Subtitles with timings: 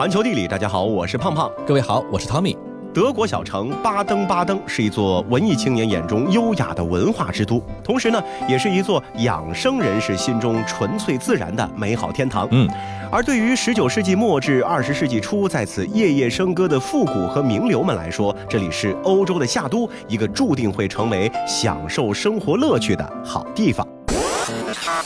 [0.00, 1.52] 环球地理，大家好，我是胖胖。
[1.66, 2.56] 各位好，我是汤米。
[2.94, 8.18] 德国小城巴登巴登是一座文艺青年眼中优雅的文化之都，同时呢，
[8.48, 12.48] 也是一座养生人士心中纯粹自然的美好天堂。
[12.50, 12.66] 嗯，
[13.12, 23.86] 而对于十九世纪末至二十世纪初在此夜夜笙歌的复古和名流们来说，这里是欧洲的夏都，一个注定会成为享受生活乐趣的好地方。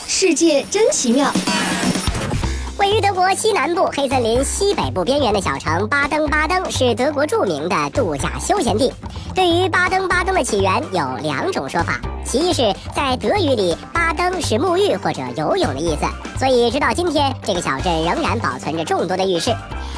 [0.07, 1.29] 世界真奇妙。
[2.77, 8.91] 位于德国西南部黑森林西北部边缘的小城巴登巴登是德国著名的度假休闲地。
[9.33, 16.05] 对于巴登巴登的起源有两种说法，其一是在德语里“巴登”是沐浴或者游泳的意思，
[16.37, 19.53] 所以直到今天这个小镇仍然保存着众多的浴室；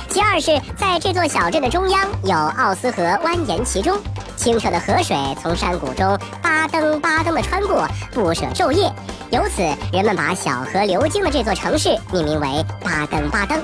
[0.09, 3.97] 其二是在这座小镇的中央有奥斯河蜿蜒其中，
[4.37, 8.89] 清澈的河水从山谷中巴登巴登的穿过，不舍昼夜。
[9.31, 13.59] 由此，人们把小河流经的这座城市命名为巴登巴登。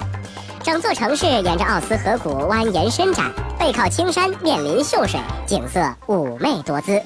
[0.64, 7.02] 整座城市沿着奥斯河谷蜿蜒伸展，背靠青山，面临秀水，景色妩媚多姿。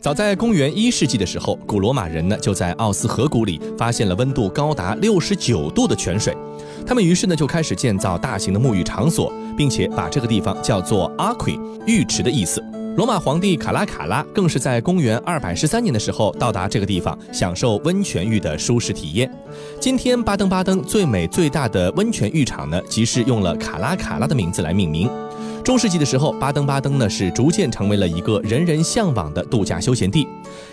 [0.00, 6.36] 早在公元一世纪的时候，古罗马人呢就在奥斯河谷里发现了温度高达六十九度的泉水，
[6.84, 12.62] 他们于是呢就开始建造大型的沐浴场所，并且把这个地方叫做阿奎浴池的意思。
[12.94, 19.30] 罗马皇帝卡拉卡拉更是在公元二百十三年的时候到达这个地方，享受温泉浴的舒适体验。
[19.80, 25.08] 今天巴登巴登最美最大的温泉浴场呢，即是用了卡拉卡拉的名字来命名。
[25.64, 30.26] 中世纪的时候，巴登巴登呢是逐渐成为了一个人人向往的度假休闲地。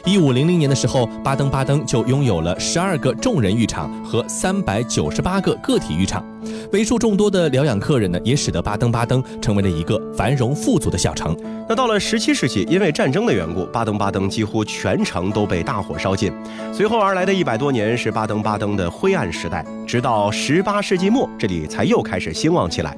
[0.03, 6.25] 一五零零年的时候，巴登巴登就拥有了十二个众人浴场和三百九十八个个体浴场，
[6.71, 11.37] 为数众多的疗养客人呢，也使得巴登巴登成为了一个繁荣富足的小城。
[11.67, 16.33] 那到了十七世纪，因为战争的缘故，巴登巴登几乎全城都被大火烧尽。
[16.73, 22.97] 随后而来的一百多年是巴登巴登的灰暗时代，直到十八世纪末，这里才又开始兴旺起来。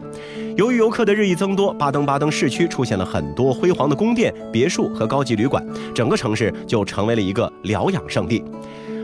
[0.58, 8.44] 由于游客的日益增多，巴登巴登市区出现了很多辉煌的宫殿、别墅和高级旅馆，整个城市就成为了一个疗养圣地。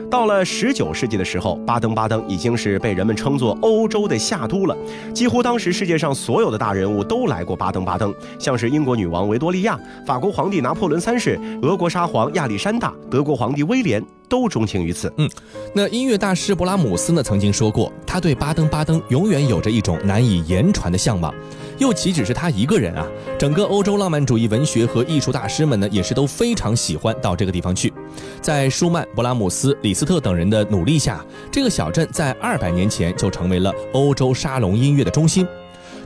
[0.09, 4.75] 到了十九世纪的时候，巴登巴登已经是被人们称作欧洲的夏都了。
[5.13, 15.11] 几乎当时世界上所有的大人物都来过巴登巴登，像是英国女王维多利亚、法国皇帝拿破仑三世、俄国沙皇亚历山大、德国皇帝威廉都钟情于此。
[15.17, 15.29] 嗯，
[15.73, 21.33] 那音乐大师勃拉姆斯呢曾经说过，他对巴登巴登永远有着一种难以言传的向往。
[21.77, 23.05] 又岂止是他一个人啊？
[23.37, 27.93] 整个欧洲浪漫主义文学和艺术大师们呢，也是都非常喜欢到这个地方去。
[28.41, 35.47] 在舒曼、勃拉姆斯、李斯特等人的努力下，这个小镇在二百年前就成为了欧洲沙龙音乐的中心。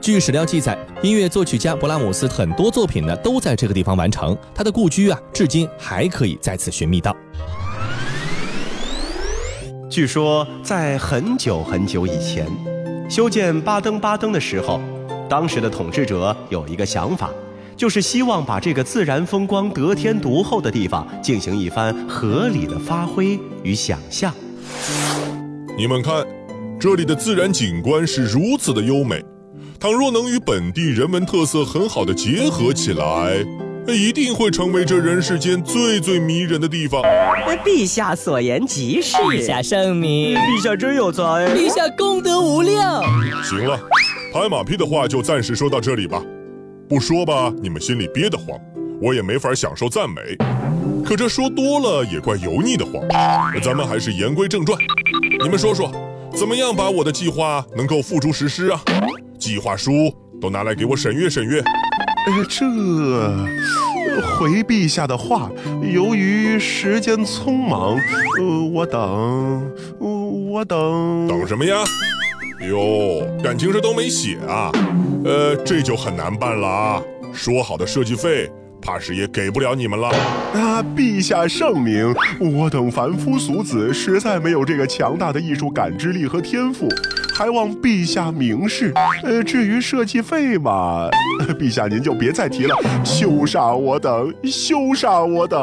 [0.02, 4.36] 据史料记载，音乐作曲家勃拉姆斯很多作品呢都在这个地方完成。
[4.54, 7.16] 他的故居啊，至今还可以在此寻觅到。
[9.90, 12.48] 据说，在很久很久以前，
[13.10, 14.82] 修建巴登巴登的时候。
[15.32, 17.30] 当时的统治者有一个想法，
[17.78, 24.34] 就是希望把这个自然风光得天独厚的地方进行一番合理的发挥与想象。
[25.78, 26.28] 你们看，
[26.78, 29.24] 这里的自然景观是如此的优美，
[29.80, 33.46] 倘若能与本地人文特色很好的结合起来，
[33.88, 37.02] 那一定会成为这人世间最最迷人的地方。
[37.64, 41.24] 陛下所言极是，陛下圣明，陛下真有才，
[41.56, 43.02] 陛下功德无量。
[43.46, 43.80] 行了。
[44.32, 46.24] 拍马屁的话就暂时说到这里吧，
[46.88, 48.58] 不说吧，你们心里憋得慌，
[49.02, 50.22] 我也没法享受赞美。
[51.04, 53.04] 可这说多了也怪油腻的慌。
[53.62, 54.80] 咱们还是言归正传，
[55.44, 55.92] 你们说说，
[56.34, 58.82] 怎么样把我的计划能够付诸实施啊？
[59.38, 59.92] 计划书
[60.40, 61.60] 都拿来给我审阅审阅。
[61.60, 62.66] 呃，这
[64.38, 65.52] 回陛下的话，
[65.94, 67.98] 由于时间匆忙，
[68.40, 71.84] 呃，我等，我等，等什么呀？
[72.68, 74.72] 哟，感情是都没写啊，
[75.26, 77.02] 呃，这就很难办了啊。
[77.34, 78.52] 说好的设计费，
[78.82, 80.10] 怕是也给不了你们了。
[80.54, 86.88] 啊，陛下圣明，我等凡夫俗子实在没有这个强大的艺术感知力和天赋，
[87.34, 88.94] 还望陛下明示。
[89.24, 91.10] 呃，至于设计费嘛，
[91.58, 95.60] 陛下您就别再提了，羞煞我等，羞煞我等。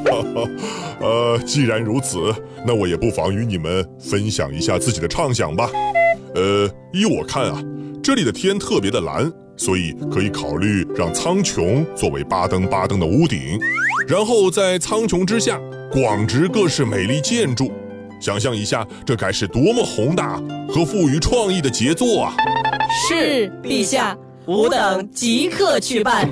[1.00, 2.32] 呃，既然如此。
[2.66, 5.70] 那我也不妨与你们分享一下自己的畅想吧。
[6.34, 7.62] 呃，依我看啊，
[8.02, 13.58] 这里的天特别的蓝，所以可以考虑让苍穹作为巴登巴登的屋顶，
[14.08, 15.60] 然后在苍穹之下
[15.90, 17.70] 广植各式美丽建筑。
[18.20, 22.34] 想象一下，这该是多么宏大和富于创意的杰作啊！
[23.08, 24.16] 是，陛下，
[24.46, 26.28] 吾等即刻去办。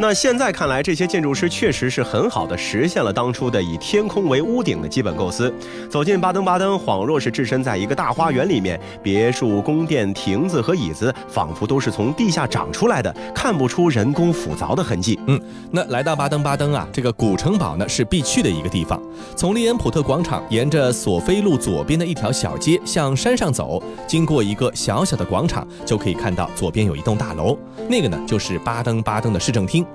[0.00, 5.52] 那现在看来，这些建筑师确实是很好的实现了当初的以天空为屋顶的基本构思。
[5.90, 15.20] 走进巴登巴登，恍若是置身在一个大花园里面，别墅、宫殿、亭子和椅子仿佛都是从地下长出来的，看不出人工复凿的痕迹。
[15.26, 15.38] 嗯，
[15.70, 18.98] 那来到巴登巴登啊，这个古城堡呢是必去的一个地方。
[19.36, 27.54] 从利恩普特广场沿着索菲路左边的一条小街向山上走，经过一个小小的广场，就可以看到左边有一栋大楼，
[27.86, 29.86] 那个呢就是巴登巴登的市政厅。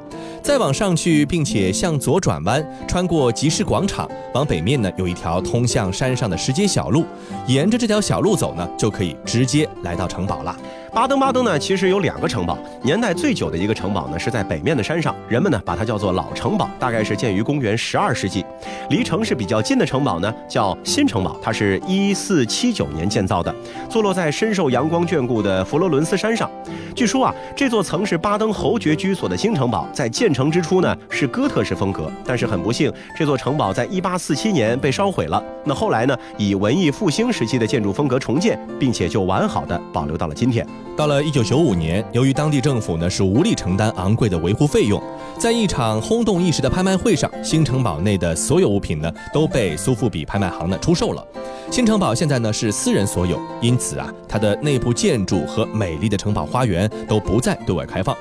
[0.42, 7.04] 再往上去，并且向左转弯，穿过集市广场，往北面呢有一条通向山上的石阶小路，
[7.48, 10.56] 沿着这条小路走呢，就可以直接来到城堡了。
[10.94, 18.46] 巴登巴登呢，其实有两个城堡，年代最久的一个城堡呢是在北面的山上，人们呢把它叫做老城堡，大概是建于公元十二世纪。
[18.90, 23.54] 离城市比较近的城堡呢叫新城堡，它是一四七九年建造的，
[23.90, 26.50] 坐落在深受阳光眷顾的佛罗伦斯山上。
[26.96, 35.44] 据说啊，这座曾是巴登侯爵居所的新城堡，在建成之初呢是哥特式风格，但是很不幸，这座城堡在一八四七年被烧毁了。
[35.66, 40.66] 那后来呢，以文艺复兴时期的建筑风格重建，并且就完好的保留到了今天。
[40.96, 45.02] 到了一九九五年，由于当地政府呢是无力承担昂贵的维护费用，
[45.38, 51.26] 在一场轰动一时的拍卖会上，新城堡内的所有物品呢都被苏富比拍卖行呢出售了。
[51.72, 58.16] 新城堡现在呢是私人所有，因此啊，它的内部建筑和美丽的城堡花园都不再对外开放。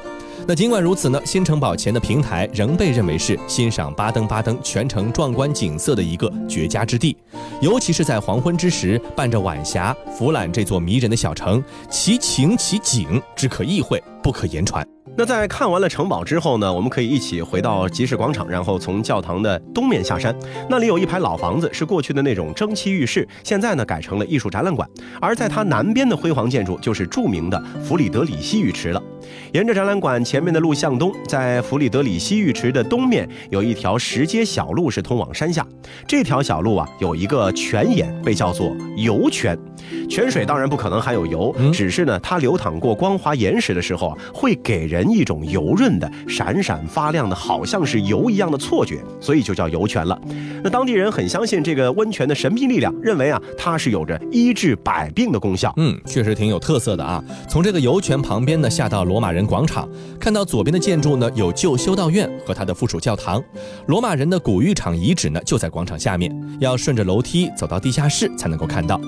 [0.47, 7.17] 那尽管如此呢，新城堡前的平台仍被认为是欣赏巴登巴登全城壮观景色的一个绝佳之地，
[7.62, 14.82] 尤其是在黄昏之时，伴着晚霞俯览这座迷人的小城，其情其景只可意会，不可言传。
[15.17, 20.35] 那在看完了城堡之后呢，我们可以一起回到集市广场，然后从教堂的东面下山。
[20.69, 24.88] 那里有一排老房子，是过去的那种蒸汽浴室，现在呢改成了艺术展览馆。
[25.21, 29.00] 而在它南边的辉煌建筑，就是著名的弗里德里希浴池了。
[29.53, 35.65] 沿着展览馆前面的路向东，在弗里德里希浴池的东面有一条石阶小路，是通往山下。
[36.09, 39.56] 这条小路啊，有一个泉眼，被叫做油泉。
[40.09, 50.19] 泉水当然不可能含有油，只是呢，它流淌过光滑岩石的时候啊，会给人一种油润的、闪闪发亮的，好像是油一样的错觉，所以就叫油泉了。
[50.62, 55.72] 那当地人很相信这个温泉的神秘力量，认为啊，它是有着医治百病的功效。
[55.76, 57.22] 嗯，确实挺有特色的啊。
[57.49, 59.88] 从这个油泉旁边呢，下到罗马人广场，
[60.19, 63.43] 看到左边的建筑呢，有旧修道院和它的附属教堂。
[63.87, 69.00] 罗马人的古浴场遗址呢，就在广场下面，要顺着楼梯走到地下室才能够看到。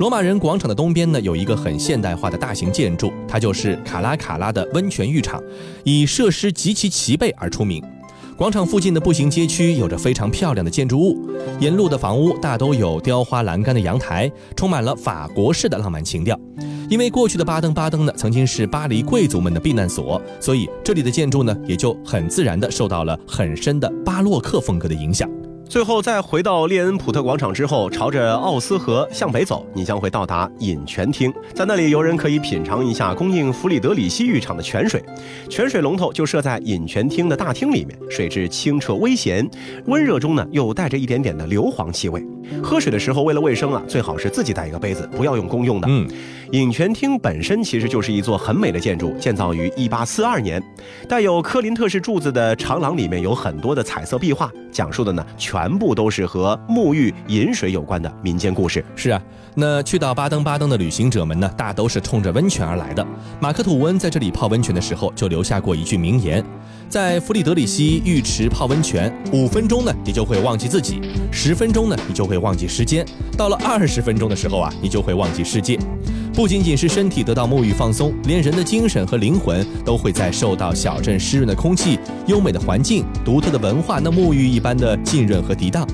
[0.00, 5.38] 罗马人广场的东边呢，有一个很现代化的大型建筑，它就是卡拉卡拉的温泉浴场，
[5.84, 7.84] 以设施极其齐备而出名。
[8.34, 11.30] 广场附近的步行街区有着非常漂亮的建筑物，
[11.60, 16.34] 沿路的房屋大都有雕花栏杆的阳台，充满了法国式的浪漫情调。
[16.88, 25.28] 因为过去的巴登巴登呢，曾经是巴黎贵族们的避难所，所以这里的建筑呢，也就很自然的受到了很深的巴洛克风格的影响。
[25.70, 31.32] 最后再回到列恩普特广场之后，朝着奥斯河向北走，你将会到达饮泉厅。
[31.54, 35.00] 在那里，游人可以品尝一下供应弗里德里希浴场的泉水。
[35.48, 39.48] 泉水龙头就设在饮泉厅的大厅里面，水质清澈微咸，
[39.86, 42.20] 温热中呢又带着一点点的硫磺气味。
[42.60, 45.86] 喝水的时候，为了卫生啊，最好是自己带一个杯子，不要用公用的。
[45.88, 46.04] 嗯，
[46.50, 50.60] 饮泉厅本身其实就是一座很美的建筑，建造于一八四二年，
[51.08, 58.82] 带有科林特式柱子的长廊里面有很多的彩色壁画，讲述的呢全全部都是和沐浴饮水有关的民间故事。
[58.96, 59.20] 是啊，
[59.54, 63.06] 那去到巴登巴登的旅行者们呢，大都是冲着温泉而来的。
[63.40, 66.42] 马克吐温在这里泡温泉的时候，就留下过一句名言。
[66.88, 70.94] 在弗里德里希浴池泡温泉，五分钟呢，你就会忘记自己；
[71.30, 73.04] 十分钟呢，你就会忘记时间；
[73.36, 75.78] 到了二十分钟的时候啊，你就会忘记世界。
[76.40, 85.86] 不仅仅是身体得到沐浴放松，连人的精神和灵魂都会在受到小镇湿润的空气、优美的环境、独特的文化那沐浴一般的浸润和涤荡。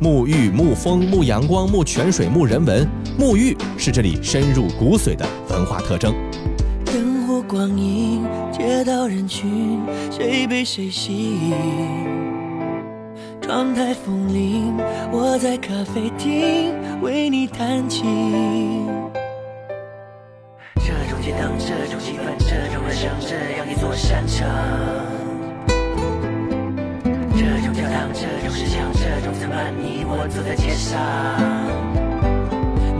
[0.00, 2.84] 沐浴、沐风、沐阳光、沐泉水、沐人文，
[3.16, 6.12] 沐浴是这里深入骨髓的文化特征。
[6.84, 9.78] 灯火光影，街道人群，
[10.10, 11.54] 谁被谁吸引？
[13.40, 14.74] 窗台风铃，
[15.12, 18.88] 我在咖啡厅为你弹琴。
[21.34, 24.46] 这种街灯，这种气氛，这种人生，这样一座山城。
[27.34, 31.00] 这种教堂，这种石墙，这种层板，你我走在街上。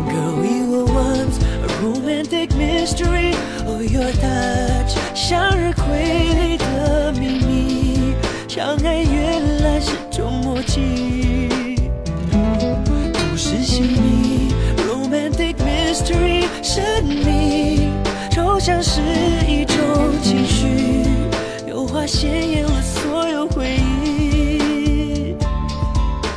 [0.08, 3.34] Girl, we were once a romantic mystery.
[3.66, 8.14] Oh, your touch 向日葵里的秘密，
[8.48, 11.21] 相爱原来是种默契。
[18.64, 19.00] 像是
[19.48, 19.76] 一种
[20.22, 20.68] 情绪，
[21.66, 25.34] 有话鲜艳了所有回忆。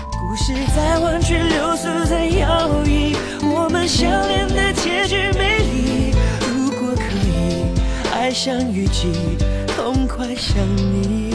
[0.10, 6.16] 故事在弯曲，流苏在摇曳，我们相恋的结局美丽。
[6.50, 7.70] 如果可以，
[8.12, 9.12] 爱像雨季，
[9.68, 11.35] 痛快想你。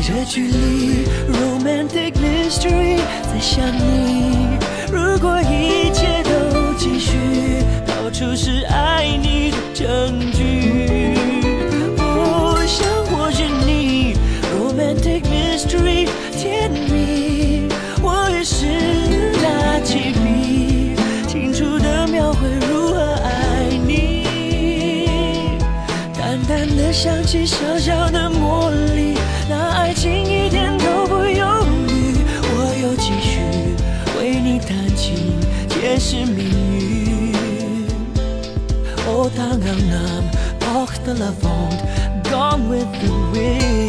[0.00, 2.96] 这距离 romantic mystery
[3.30, 4.48] 在想你。
[4.90, 7.18] 如果一切都继续
[7.86, 10.37] 到处是爱你的证据。
[26.88, 29.14] 淡淡的香气，小小的魔力，
[29.48, 32.16] 那爱情一点都不犹豫。
[32.50, 33.40] 我又继续
[34.18, 36.46] 为你弹琴，解释命
[36.80, 37.34] 运。
[39.06, 40.24] Oh, tangang nam,
[40.74, 41.78] och the lavond,
[42.30, 43.87] gone with the wind.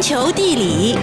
[0.00, 0.96] 环球地理，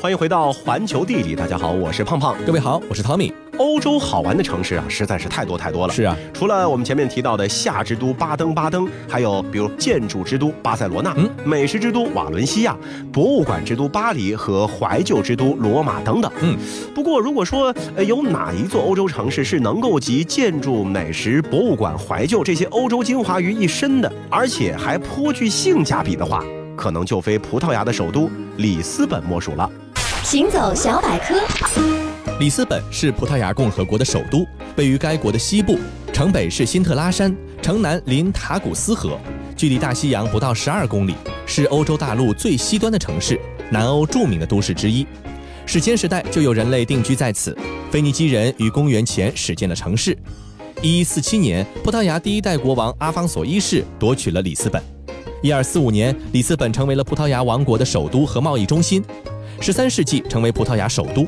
[0.00, 2.34] 欢迎回到环球地理，大家好，我是胖胖。
[2.46, 3.41] 各位好，我是 Tommy。
[3.58, 5.92] 欧洲好玩的城市啊，实在是太多太多了。
[5.92, 12.76] 是啊，除了我们前面提到的夏之都巴登巴登，还有比如建筑之都巴塞罗那、嗯美食之都瓦伦西亚、
[13.12, 16.30] 博物馆之都巴黎和怀旧之都罗马等等。
[16.40, 16.56] 嗯，
[16.94, 26.42] 不过如果说呃有哪一座欧洲城市是能够集建筑、美食、博物馆、怀旧这些欧洲精华于一身的，而且还颇具性价比的话，
[26.76, 29.70] 可能就非葡萄牙的首都里斯本莫属了。
[30.22, 31.34] 行走小百科，
[32.38, 35.78] 里斯本是葡萄牙共和国的首都，位于该国的西部，
[36.12, 39.18] 城北是辛特拉山，城南临塔古斯河，
[39.56, 41.14] 距离大西洋不到十二公里，
[41.46, 43.38] 是欧洲大陆最西端的城市，
[43.70, 45.06] 南欧著名的都市之一。
[45.66, 47.56] 史前时代就有人类定居在此，
[47.90, 50.16] 腓尼基人于公元前始建了城市。
[50.80, 54.82] 一一四七年，葡萄牙第一代国王阿方索一世夺取了里斯本。
[55.42, 59.02] 一二四五年，里斯本成为了葡萄牙王国的首都和贸易中心。
[59.60, 61.26] 十三世纪成为葡萄牙首都。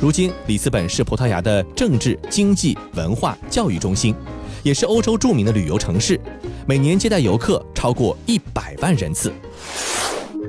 [0.00, 4.14] 如今，里斯本是葡萄牙的政治、经济、文化、教育中心，
[4.62, 6.18] 也是欧洲著名的旅游城市，
[6.66, 9.30] 每年接待游客超过一百万人次。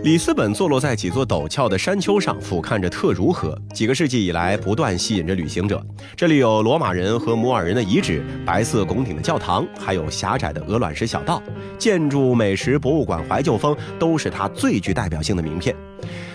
[0.04, 5.86] 里斯本坐落在几座陡峭的山丘上，俯瞰着特茹河，几个世纪以来不断吸引着旅行者。
[6.16, 11.44] 这里有罗马人和摩尔人的遗址、白色拱顶的教堂，还有狭窄的鹅卵石小道。
[11.78, 15.76] 建筑、美食、博物馆、怀旧风都是它最具代表性的名片。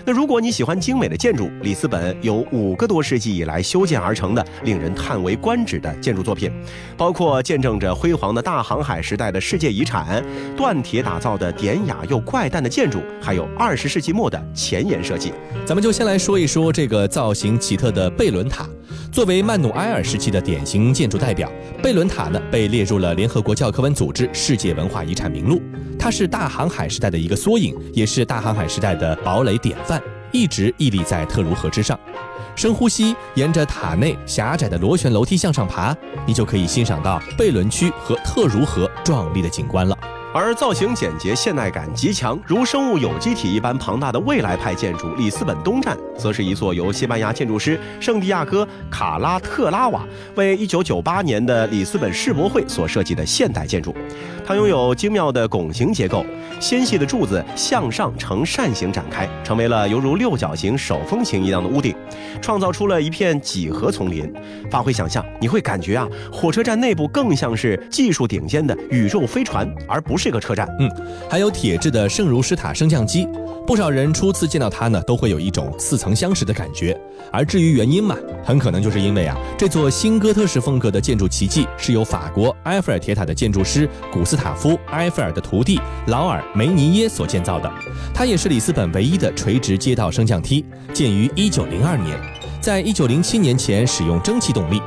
[0.07, 6.49] 那如果你喜欢精美的建筑，里斯本有五个多世纪以来修建而成的令人叹为观止的建筑作品，
[6.95, 10.23] 包括见证着辉煌的大航海时代的世界遗产、
[10.55, 15.33] 锻铁打造的典雅又怪诞的建筑，还有二十世纪末的前沿设计。
[15.65, 18.65] 咱们就先来说一说这个造型奇特的贝伦塔。
[19.11, 21.51] 作为曼努埃尔时期的典型建筑代表，
[21.83, 25.61] 贝伦塔呢被列入了联合国教科文组织世界文化遗产名录。
[25.99, 29.96] 它是大航海时代的一个缩影，也是大航海时代的堡垒典范，
[30.31, 31.99] 一直屹立在特茹河之上。
[32.55, 39.97] 深呼吸，沿着塔内狭窄的螺旋楼梯向上爬，你就可以欣赏到贝伦区和特茹河壮丽的景观了。
[40.33, 50.05] 而造型简洁、现代感极强，如生物有机体一般庞大的未来派建筑里斯本东站，则是一座由西班牙建筑师圣地亚哥·卡拉特拉瓦
[50.35, 53.95] 为1998年的里斯本世博会所设计的现代建筑。
[54.45, 56.25] 它拥有精妙的拱形结构，
[56.59, 61.95] 纤细的柱子向上呈扇形展开，成为了犹如六角形手风琴一样的屋顶，
[62.41, 64.31] 创造出了一片几何丛林。
[64.69, 70.67] 发挥想象，你会感觉啊，火车站内部更像是技术顶尖的宇宙飞船，而不是这个车站。
[70.77, 70.91] 嗯，
[71.29, 73.25] 还有铁制的圣如斯塔升降机，
[73.65, 76.99] 不少人初次见到它呢，都会有一种似曾相识的感觉。
[77.31, 87.71] 而至于原因嘛，很可能就是因为啊，这座新哥特式风格的建筑奇迹是由法国埃菲尔铁塔的建筑师古斯塔夫·埃菲尔的徒弟劳尔·梅尼耶所建造的。
[88.13, 92.19] 它也是里斯本唯一的垂直街道升降梯，建于1902年。
[92.59, 94.81] 在一九零七年前使用蒸汽动力。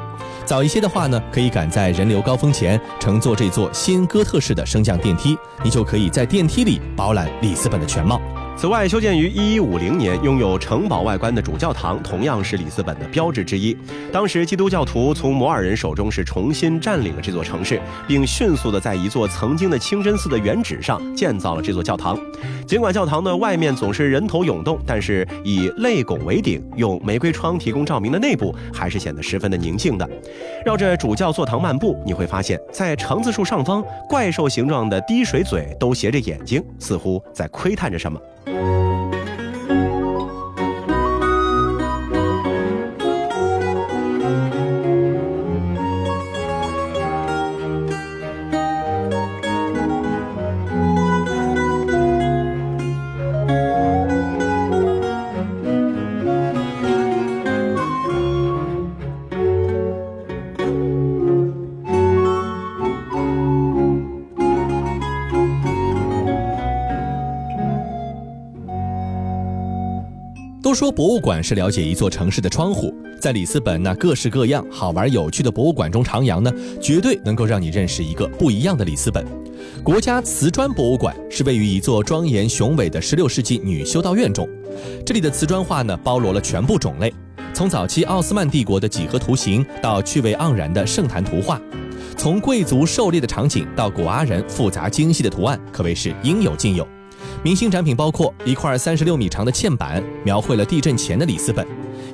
[0.50, 8.20] 早一些的话呢，可以赶在人流高峰前乘坐这座新哥特式的升降电梯，你就可以在电梯里饱览里斯本的全貌。
[8.60, 13.74] 此外，修建于一一五零年、拥有城堡外观的主教堂，同样是里斯本的标志之一。
[14.12, 22.18] 当时，基督教徒从摩尔人手中是重新占领了这座城市，并迅速的在一座曾经的清真寺的原址上建造了这座教堂。
[22.66, 30.06] 尽管教堂的外面总是人头涌动，但是以泪拱为顶、用玫瑰窗提供照明的内部，还是显得十分的宁静的。
[30.66, 38.20] 绕着主教座堂漫步，你会发现在橙子树上方，怪兽形状的滴水嘴都斜着眼睛，似乎在窥探着什么。
[38.52, 38.89] 都
[70.80, 79.22] 说博物馆是了解一座城市的窗户，在里斯本那各式各样好玩有趣的博物馆中徜徉呢，绝对能够让你认识一个不一样的里斯本。
[79.84, 84.48] 国家瓷砖博物馆是位于一座庄严雄伟的16世纪女修道院中，
[85.04, 87.12] 这里的瓷砖画呢包罗了全部种类，
[87.52, 91.60] 从早期奥斯曼帝国的几何图形到趣味盎然的圣坛图画，
[92.16, 96.88] 从贵族狩猎的场景到古阿人复杂精细的图案，可谓是应有尽有。
[97.42, 101.64] 明星展品包括一块三十六米长的嵌板，描绘了地震前的里斯本；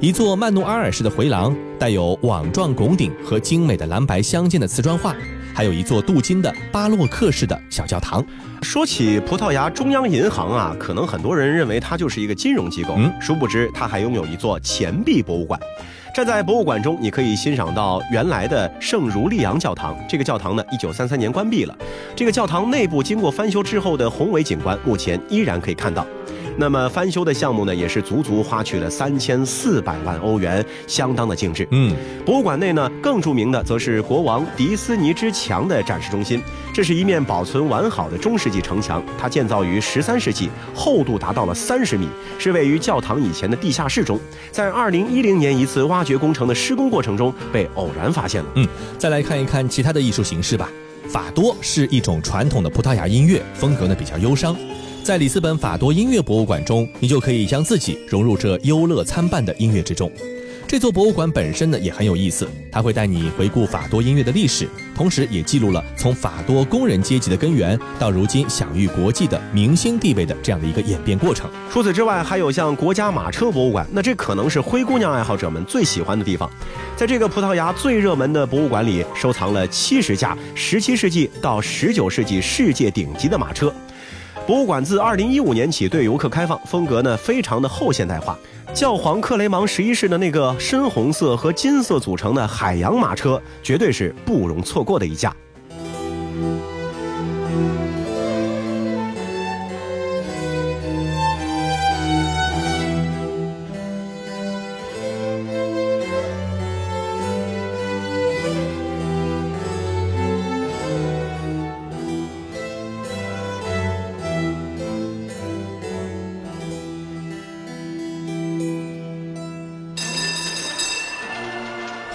[0.00, 5.12] 一座曼努阿尔式的回廊，带有网状拱顶和精美的蓝白相间的瓷砖画；
[5.52, 8.24] 还有一座镀金的巴洛克式的小教堂。
[8.62, 15.58] 说起葡萄牙中央银行啊，可能很多人认为它就是一个金融机构，嗯，殊不知它还拥有一座钱币博物馆。
[16.16, 19.94] 站在博物馆中，你可以欣赏到原来的圣儒利昂教堂。
[20.08, 21.76] 这个教堂呢，一九三三年关闭了。
[22.14, 26.06] 这个教堂内部经过翻修之后的宏伟景观，目前依然可以看到。
[26.58, 31.68] 那么翻修的项目呢，也是足足花去了三千四百万欧元，相当的精致。
[31.70, 36.42] 嗯，博物馆内呢，更著名的则是国王迪斯尼之墙的展示中心。
[36.72, 44.18] 这是一面保存完好的中世纪城墙，它建造于十三世纪，厚度达到了三十米，是位于教堂以前的地下室中。
[44.50, 48.48] 在二零一零年一次挖掘工程的施工过程中，被偶然发现了。
[48.54, 48.66] 嗯，
[48.98, 50.70] 再来看一看其他的艺术形式吧。
[51.08, 54.56] 法多是一种传统的葡萄牙音乐，风格呢比较忧伤。
[55.06, 60.10] 在里斯本法多音乐博物馆中，你就可以将自己融入这忧乐参半的音乐之中。
[60.66, 71.48] 这座博物馆本身呢也很有意思，它会带你回顾法多音乐的历史，同时也记录了从法多工人阶级的根源到如今享誉国际的明星地位的这样的一个演变过程。
[71.70, 76.50] 除此之外，还有像国家马车博物馆，那这可能是灰姑娘爱好者们最喜欢的地方。
[76.96, 83.72] 在这个葡萄牙最热门的博物馆里，收藏了七十架17世纪到19世纪世界顶级的马车。
[84.46, 88.38] 博物馆自2015年起对游客开放，风格呢非常的后现代化。
[88.72, 95.34] 教皇克雷芒十一世的那个深红色和金色组成的海洋马车，绝对是不容错过的一架。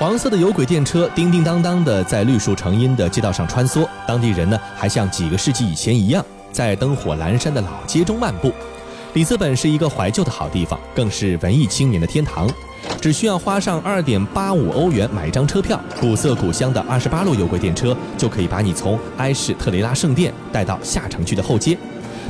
[0.02, 8.52] 黄色的有轨电车叮叮当当的在绿树成荫的街道上穿梭，当地人呢还像几个世纪以前一样，在灯火阑珊的老街中漫步。
[9.14, 12.50] 里斯本是一个怀旧的好地方，更是文艺青年的天堂。
[13.00, 21.78] 只需要花上二点八五欧元买一张车票，古色古香的二十八路有轨电车就可以把你从埃什特雷拉圣殿带到下城区的后街，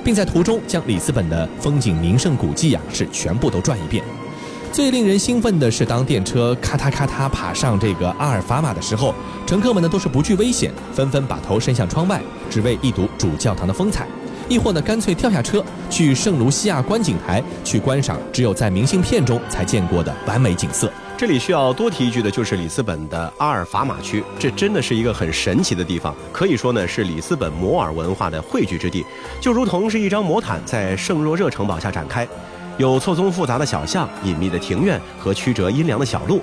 [0.03, 4.03] 并在途中将里斯本的风景名胜古迹呀是全部都转一遍。
[4.71, 9.13] 最令人兴奋的是，当电车咔嗒咔嗒爬上这个阿尔法马的时候，
[9.45, 14.05] 乘客们呢都是不惧危险，纷纷把头伸向窗外，只为一睹主教堂的风采；
[14.47, 20.89] 亦或呢干脆跳下车去圣卢西亚观景台去观赏只有在明信片中才见过的完美景色。
[21.17, 29.05] 这里需要多提一句的就是里斯本的阿尔法马区，这真的是一个很神奇的地方，可以说呢是里斯本摩尔文化的汇聚之地，
[29.41, 32.25] 就如同是一张魔毯在圣若热城堡下展开。
[32.77, 36.41] 有错综复杂的小巷、隐秘的庭院和曲折阴凉的小路，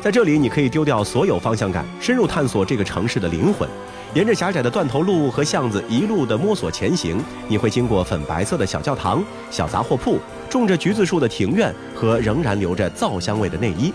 [0.00, 3.68] 在这里，你可以丢掉所有方向感，深入探索这个城市的灵魂。
[4.12, 13.92] 沿着狭窄的断头路和巷子一路的摸索前行，你会经过粉白色的小教堂、小杂货铺、种着橘子树的庭院和仍然留着皂香味的内衣。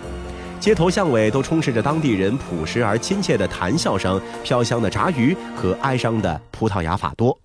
[0.58, 7.38] 街头巷尾都充斥着当地人朴实而亲切的谈笑声、飘香的炸鱼和哀伤的葡萄牙法多。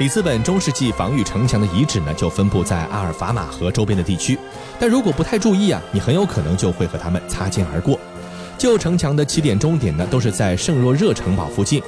[0.00, 4.38] 里斯本中世纪防御城墙的遗址呢，就分布在阿尔法马河周边的地区，
[4.78, 8.00] 但如果不太注意啊，你很有可能就会和他们擦肩而过。
[8.56, 11.82] 旧城墙的起点、终点呢，都是在圣若热城堡附近。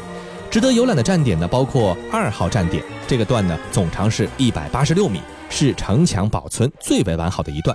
[0.51, 7.75] 值得游览的站点呢，包括二号站点，这个段呢总长是一百八十六米，是城墙保存最为完好的一段。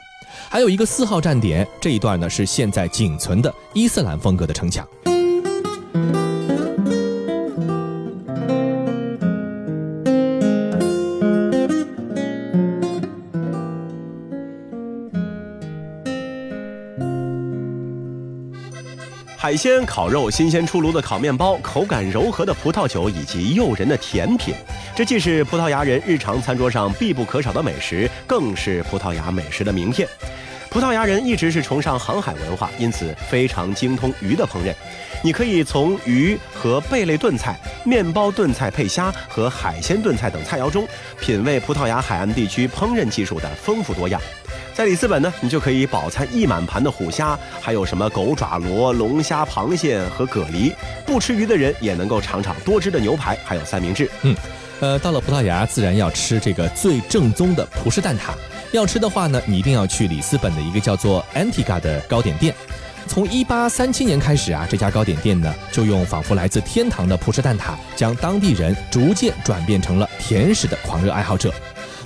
[0.50, 4.88] 还有一个四号站点，这一段呢是现在仅存的伊斯兰风格的城墙。
[19.48, 24.54] 海鲜、烤肉、新鲜出炉的烤面包、口感柔和的葡萄酒以及诱人的甜品，
[24.94, 30.06] 这既是葡萄牙人日常餐桌上必不可少的美食，更是葡萄牙美食的名片。
[30.70, 34.76] 葡萄牙人一直是崇尚航海文化，因此非常精通鱼的烹饪。
[35.24, 40.86] 你可以从鱼和贝类炖菜、面包炖菜配虾和海鲜炖菜等菜肴中，
[41.22, 44.20] 品味葡萄牙海岸地区烹饪技术的丰富多样。
[44.78, 50.72] 在里斯本呢，你就可以饱餐一满盘的虎虾，还有什么狗爪螺、龙虾、螃蟹和蛤蜊。
[51.04, 54.08] 不吃鱼的人也能够尝尝多汁的牛排，还有三明治。
[54.22, 54.36] 嗯，
[54.80, 58.36] 呃，到了葡萄牙，自然要吃这个最正宗的葡式蛋挞。
[58.72, 62.54] 要吃的话呢，你一定要去里斯本的一个叫做 Antiga 的糕点店。
[63.08, 71.52] 从一八三七年开始啊，这家糕点店呢，就用仿佛来自天堂的葡式蛋挞，将当地人逐渐转变成了甜食的狂热爱好者。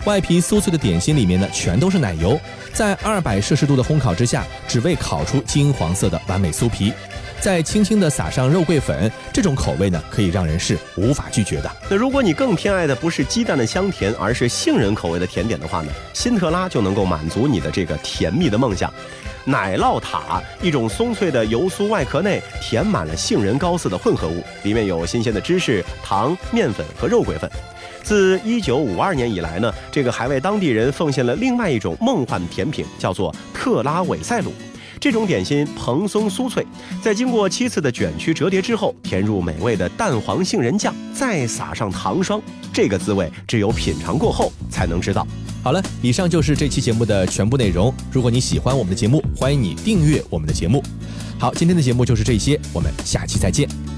[0.06, 2.40] 外皮酥脆的点心里面呢，全都是奶油，
[2.74, 6.92] 在二百摄氏度的烘烤之下，只为烤出金黄色的完美酥皮，
[7.40, 11.72] 再轻轻的撒上肉桂粉，这种口味呢，可以让人是无法拒绝的。
[11.88, 18.92] 那如果你更偏爱的不是鸡蛋的香甜，而是杏仁口味的甜点的话呢，辛特拉就能够满足你的这个甜蜜的梦想。
[19.46, 27.50] 奶酪塔，一种松脆的油酥外壳内填满了杏仁膏似的混合物，里面有新鲜的芝士、糖、面粉和肉桂粉。
[28.04, 34.52] 自一九五二年以来呢，这个还为当地人奉献了另外一种梦幻甜品，叫做特拉韦塞鲁。
[35.00, 36.64] 这种点心蓬松酥脆，
[37.02, 42.40] 在经过七次的卷曲折叠之后，填入美味的蛋黄杏仁酱，再撒上糖霜，
[42.72, 45.26] 这个滋味只有品尝过后才能知道。
[45.64, 47.92] 好了，以上就是这期节目的全部内容。
[48.12, 50.84] 如果你喜欢我们的节目，欢迎你订阅我们的节目。
[51.40, 53.91] 好，今天的节目就是这些，我们下期再见。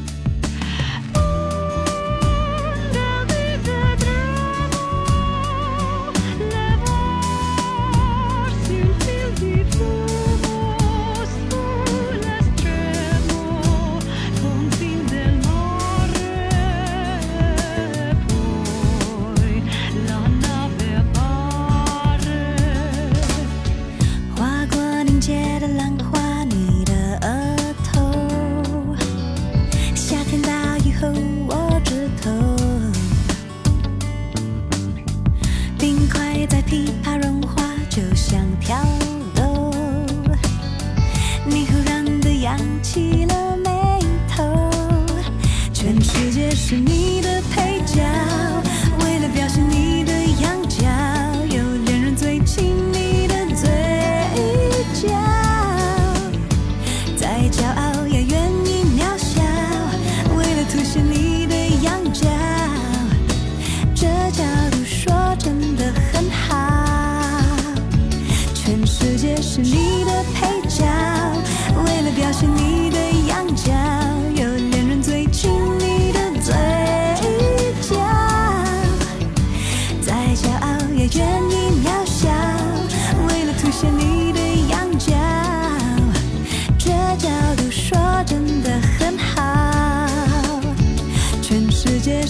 [46.56, 47.13] 是你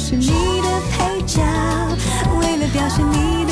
[0.04, 1.42] 是你的配角，
[2.38, 3.43] 为了表现你。